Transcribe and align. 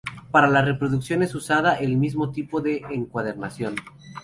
Para 0.31 0.47
la 0.49 0.63
reproducción 0.63 1.21
es 1.21 1.35
usada 1.35 1.75
el 1.75 1.95
mismo 1.95 2.31
tipo 2.31 2.59
de 2.59 2.77
encuadernación. 2.89 3.75